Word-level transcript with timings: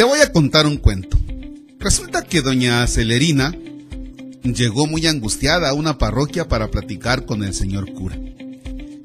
Te 0.00 0.04
voy 0.04 0.20
a 0.20 0.32
contar 0.32 0.66
un 0.66 0.78
cuento. 0.78 1.18
Resulta 1.78 2.22
que 2.22 2.40
doña 2.40 2.86
Celerina 2.86 3.54
llegó 4.42 4.86
muy 4.86 5.06
angustiada 5.06 5.68
a 5.68 5.74
una 5.74 5.98
parroquia 5.98 6.48
para 6.48 6.70
platicar 6.70 7.26
con 7.26 7.44
el 7.44 7.52
señor 7.52 7.92
cura. 7.92 8.18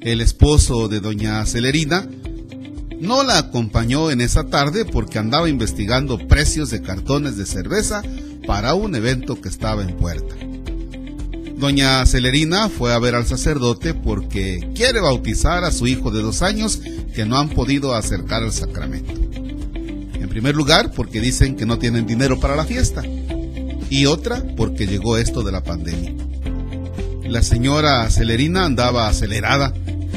El 0.00 0.22
esposo 0.22 0.88
de 0.88 1.00
doña 1.00 1.44
Celerina 1.44 2.08
no 2.98 3.24
la 3.24 3.36
acompañó 3.36 4.10
en 4.10 4.22
esa 4.22 4.44
tarde 4.44 4.86
porque 4.86 5.18
andaba 5.18 5.50
investigando 5.50 6.16
precios 6.28 6.70
de 6.70 6.80
cartones 6.80 7.36
de 7.36 7.44
cerveza 7.44 8.02
para 8.46 8.72
un 8.72 8.94
evento 8.94 9.38
que 9.38 9.50
estaba 9.50 9.82
en 9.82 9.98
puerta. 9.98 10.34
Doña 11.58 12.06
Celerina 12.06 12.70
fue 12.70 12.94
a 12.94 12.98
ver 12.98 13.16
al 13.16 13.26
sacerdote 13.26 13.92
porque 13.92 14.70
quiere 14.74 15.00
bautizar 15.00 15.62
a 15.62 15.72
su 15.72 15.86
hijo 15.86 16.10
de 16.10 16.22
dos 16.22 16.40
años 16.40 16.80
que 17.14 17.26
no 17.26 17.36
han 17.36 17.50
podido 17.50 17.94
acercar 17.94 18.42
al 18.42 18.52
sacramento. 18.54 19.25
En 20.20 20.28
primer 20.28 20.54
lugar, 20.54 20.90
porque 20.92 21.20
dicen 21.20 21.56
que 21.56 21.66
no 21.66 21.78
tienen 21.78 22.06
dinero 22.06 22.40
para 22.40 22.56
la 22.56 22.64
fiesta. 22.64 23.02
Y 23.88 24.06
otra, 24.06 24.42
porque 24.56 24.86
llegó 24.86 25.16
esto 25.16 25.42
de 25.42 25.52
la 25.52 25.62
pandemia. 25.62 26.12
La 27.24 27.42
señora 27.42 28.08
Celerina 28.10 28.64
andaba 28.64 29.08
acelerada 29.08 29.72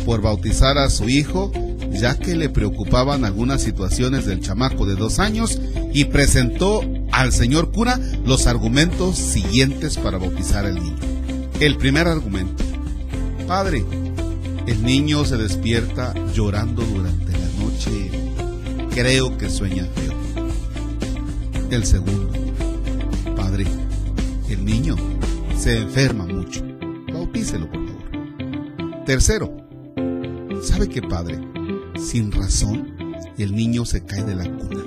por 0.05 0.21
bautizar 0.21 0.77
a 0.77 0.89
su 0.89 1.09
hijo, 1.09 1.51
ya 1.91 2.17
que 2.17 2.35
le 2.35 2.49
preocupaban 2.49 3.25
algunas 3.25 3.61
situaciones 3.61 4.25
del 4.25 4.41
chamaco 4.41 4.85
de 4.85 4.95
dos 4.95 5.19
años 5.19 5.59
y 5.93 6.05
presentó 6.05 6.81
al 7.11 7.31
señor 7.31 7.71
cura 7.71 7.99
los 8.25 8.47
argumentos 8.47 9.17
siguientes 9.17 9.97
para 9.97 10.17
bautizar 10.17 10.65
al 10.65 10.75
niño. 10.75 10.97
El 11.59 11.77
primer 11.77 12.07
argumento. 12.07 12.63
Padre, 13.47 13.83
el 14.67 14.83
niño 14.83 15.25
se 15.25 15.37
despierta 15.37 16.13
llorando 16.33 16.83
durante 16.83 17.31
la 17.31 17.63
noche. 17.63 18.28
Creo 18.99 19.37
que 19.37 19.49
sueña 19.49 19.85
feo. 19.95 20.13
El 21.71 21.85
segundo. 21.85 22.33
Padre, 23.33 23.65
el 24.49 24.65
niño 24.65 24.97
se 25.57 25.77
enferma 25.77 26.25
mucho. 26.25 26.61
Bautícelo, 27.09 27.71
por 27.71 27.79
favor. 27.87 29.05
Tercero. 29.05 29.55
¿Sabe 30.63 30.89
qué, 30.89 31.01
padre? 31.01 31.39
Sin 31.97 32.29
razón, 32.33 32.93
el 33.37 33.55
niño 33.55 33.85
se 33.85 34.03
cae 34.03 34.25
de 34.25 34.35
la 34.35 34.43
cuna. 34.43 34.83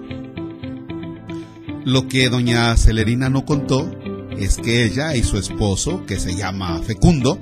Lo 1.87 2.07
que 2.07 2.29
doña 2.29 2.77
Celerina 2.77 3.31
no 3.31 3.47
contó 3.47 3.91
es 4.37 4.59
que 4.59 4.85
ella 4.85 5.17
y 5.17 5.23
su 5.23 5.39
esposo, 5.39 6.05
que 6.05 6.21
se 6.21 6.37
llama 6.37 6.83
Fecundo, 6.83 7.39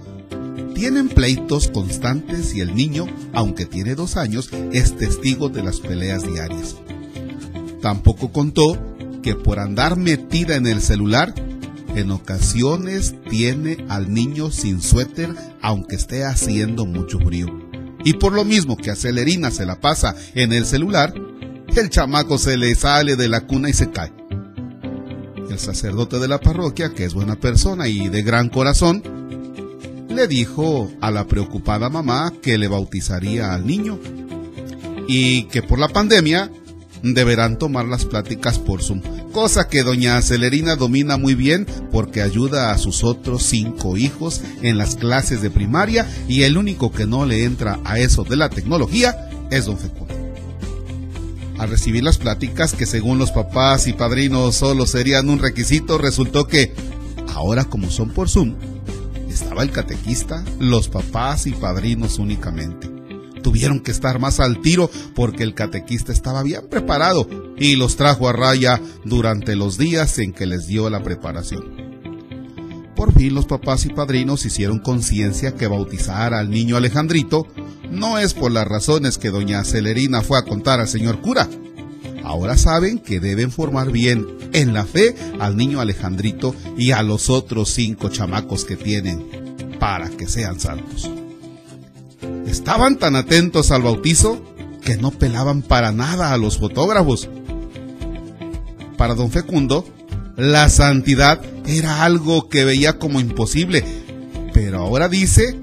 tienen 0.81 1.11
pleitos 1.11 1.69
constantes 1.69 2.55
y 2.55 2.61
el 2.61 2.75
niño, 2.75 3.07
aunque 3.35 3.67
tiene 3.67 3.95
dos 3.95 4.17
años, 4.17 4.49
es 4.73 4.97
testigo 4.97 5.51
de 5.51 5.63
las 5.63 5.79
peleas 5.79 6.23
diarias. 6.23 6.75
Tampoco 7.83 8.33
contó 8.33 8.79
que 9.23 9.35
por 9.35 9.59
andar 9.59 9.99
metida 9.99 10.57
en 10.57 10.67
el 10.67 10.81
celular, 10.81 11.35
en 11.95 12.11
ocasiones 12.11 13.15
tiene 13.29 13.85
al 13.91 14.15
niño 14.15 14.51
sin 14.51 14.81
suéter 14.81 15.29
aunque 15.61 15.97
esté 15.97 16.25
haciendo 16.25 16.87
mucho 16.87 17.19
frío. 17.19 17.47
Y 18.03 18.15
por 18.15 18.33
lo 18.33 18.47
mismo 18.47 18.79
que 18.79 18.91
a 18.91 18.97
Celerina 18.97 19.51
se 19.51 19.67
la 19.67 19.83
pasa 19.83 20.17
en 20.35 20.55
el 20.55 20.65
celular, 20.65 21.13
el 21.77 21.91
chamaco 21.91 22.39
se 22.39 22.57
le 22.57 22.75
sale 22.75 23.17
de 23.17 23.29
la 23.29 23.43
cuna 23.43 23.69
y 23.69 23.75
se 23.75 23.91
cae 23.91 24.15
el 25.51 25.59
sacerdote 25.59 26.19
de 26.19 26.29
la 26.29 26.39
parroquia, 26.39 26.95
que 26.95 27.05
es 27.05 27.13
buena 27.13 27.37
persona 27.37 27.89
y 27.89 28.09
de 28.09 28.23
gran 28.23 28.49
corazón, 28.49 29.03
le 30.11 30.27
dijo 30.27 30.91
a 31.01 31.11
la 31.11 31.27
preocupada 31.27 31.89
mamá 31.89 32.33
que 32.43 32.59
le 32.59 32.69
bautizaría 32.69 33.55
al 33.55 33.67
niño 33.67 33.99
y 35.07 35.45
que 35.45 35.63
por 35.63 35.79
la 35.79 35.89
pandemia 35.89 36.51
deberán 37.03 37.59
tomar 37.59 37.87
las 37.87 38.05
pláticas 38.05 38.59
por 38.59 38.83
Zoom, 38.83 39.01
cosa 39.33 39.69
que 39.69 39.83
doña 39.83 40.21
Celerina 40.21 40.77
domina 40.77 41.17
muy 41.17 41.35
bien 41.35 41.67
porque 41.91 42.23
ayuda 42.23 42.73
a 42.73 42.79
sus 42.79 43.05
otros 43.05 43.43
cinco 43.45 43.97
hijos 43.97 44.43
en 44.63 44.77
las 44.77 44.97
clases 44.97 45.41
de 45.43 45.51
primaria 45.51 46.07
y 46.29 46.43
el 46.43 46.59
único 46.59 46.93
que 46.93 47.07
no 47.07 47.25
le 47.25 47.45
entra 47.45 47.79
a 47.85 47.99
eso 47.99 48.25
de 48.25 48.37
la 48.37 48.51
tecnología 48.51 49.31
es 49.51 49.67
don 49.67 49.79
Fecundo. 49.79 50.15
Al 51.59 51.69
recibir 51.69 52.03
las 52.03 52.19
pláticas 52.19 52.73
que 52.73 52.87
según 52.87 53.19
los 53.19 53.33
papás 53.33 53.87
y 53.87 53.93
padrinos 53.93 54.57
solo 54.57 54.87
serían 54.87 55.29
un 55.29 55.39
requisito, 55.39 55.99
resultó 55.99 56.47
que, 56.47 56.73
ahora 57.35 57.65
como 57.65 57.91
son 57.91 58.11
por 58.11 58.31
Zoom, 58.31 58.55
estaba 59.43 59.63
el 59.63 59.71
catequista, 59.71 60.45
los 60.59 60.89
papás 60.89 61.47
y 61.47 61.53
padrinos 61.53 62.19
únicamente. 62.19 62.89
Tuvieron 63.43 63.81
que 63.81 63.91
estar 63.91 64.19
más 64.19 64.39
al 64.39 64.61
tiro 64.61 64.91
porque 65.15 65.43
el 65.43 65.55
catequista 65.55 66.13
estaba 66.13 66.43
bien 66.43 66.69
preparado 66.71 67.27
y 67.57 67.77
los 67.77 67.97
trajo 67.97 68.29
a 68.29 68.33
raya 68.33 68.81
durante 69.05 69.57
los 69.57 69.79
días 69.79 70.19
en 70.19 70.33
que 70.33 70.47
les 70.47 70.67
dio 70.67 70.91
la 70.91 71.03
preparación. 71.03 71.65
Por 72.95 73.15
fin 73.15 73.35
los 73.35 73.47
papás 73.47 73.87
y 73.87 73.89
padrinos 73.89 74.45
hicieron 74.45 74.79
conciencia 74.79 75.55
que 75.55 75.67
bautizar 75.67 76.35
al 76.35 76.51
niño 76.51 76.77
Alejandrito 76.77 77.47
no 77.91 78.19
es 78.19 78.35
por 78.35 78.53
las 78.53 78.69
razones 78.69 79.17
que 79.17 79.31
doña 79.31 79.65
Celerina 79.65 80.21
fue 80.21 80.39
a 80.39 80.43
contar 80.43 80.81
al 80.81 80.89
señor 80.89 81.23
cura. 81.23 81.49
Ahora 82.31 82.57
saben 82.57 83.01
que 83.01 83.19
deben 83.19 83.51
formar 83.51 83.91
bien 83.91 84.25
en 84.53 84.73
la 84.73 84.87
fe 84.87 85.17
al 85.41 85.57
niño 85.57 85.81
Alejandrito 85.81 86.55
y 86.79 86.93
a 86.93 87.03
los 87.03 87.29
otros 87.29 87.71
cinco 87.71 88.09
chamacos 88.09 88.65
que 88.65 88.77
tienen 88.77 89.27
para 89.81 90.09
que 90.11 90.29
sean 90.29 90.61
santos. 90.61 91.11
Estaban 92.47 93.01
tan 93.01 93.17
atentos 93.17 93.73
al 93.73 93.83
bautizo 93.83 94.41
que 94.81 94.97
no 94.97 95.11
pelaban 95.11 95.63
para 95.63 95.91
nada 95.91 96.33
a 96.33 96.37
los 96.37 96.59
fotógrafos. 96.59 97.29
Para 98.97 99.17
don 99.17 99.33
Fecundo, 99.33 99.85
la 100.37 100.69
santidad 100.69 101.41
era 101.67 102.05
algo 102.05 102.49
que 102.49 102.65
veía 102.65 102.97
como 103.01 103.19
imposible, 103.19 103.85
pero 104.55 104.79
ahora 104.79 105.09
dice 105.09 105.59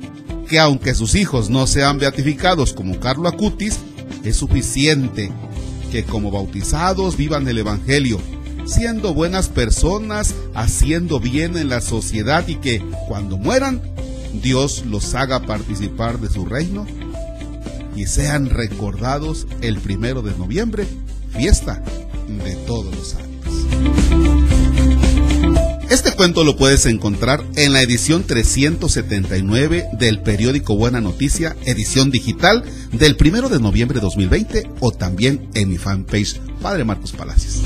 que 0.50 0.60
aunque 0.60 0.96
sus 0.96 1.16
hijos 1.16 1.50
no 1.50 1.66
sean 1.66 1.98
beatificados 1.98 2.74
como 2.74 3.00
Carlo 3.00 3.30
Acutis, 3.30 3.80
es 4.26 4.36
suficiente 4.36 5.32
que 5.92 6.04
como 6.04 6.32
bautizados 6.32 7.18
vivan 7.18 7.48
el 7.48 7.60
Evangelio, 7.60 8.20
siendo 8.66 9.14
buenas 9.14 9.50
personas, 9.50 10.36
haciendo 10.54 11.20
bien 11.20 11.58
en 11.58 11.70
la 11.70 11.82
sociedad 11.82 12.48
y 12.48 12.56
que 12.56 12.82
cuando 13.08 13.38
mueran, 13.38 13.82
Dios 14.42 14.86
los 14.86 15.16
haga 15.16 15.42
participar 15.42 16.20
de 16.20 16.30
su 16.30 16.46
reino 16.46 16.86
y 17.96 18.06
sean 18.06 18.50
recordados 18.50 19.48
el 19.62 19.80
primero 19.80 20.22
de 20.22 20.38
noviembre, 20.38 20.86
fiesta 21.32 21.82
de 22.28 22.56
todos 22.68 22.96
los 22.96 23.08
santos. 23.08 24.47
Este 25.90 26.12
cuento 26.12 26.44
lo 26.44 26.58
puedes 26.58 26.86
encontrar 26.86 27.46
en 27.56 27.72
la 27.72 27.82
edición 27.82 28.24
379 28.24 29.86
del 29.94 30.20
periódico 30.20 30.76
Buena 30.76 31.00
Noticia, 31.00 31.56
edición 31.66 32.12
digital 32.12 32.66
del 32.92 33.16
1 33.20 33.48
de 33.48 33.60
noviembre 33.60 33.96
de 33.96 34.02
2020 34.02 34.70
o 34.82 34.92
también 34.92 35.48
en 35.54 35.70
mi 35.70 35.78
fanpage 35.78 36.42
Padre 36.62 36.84
Marcos 36.84 37.14
Palacios. 37.14 37.62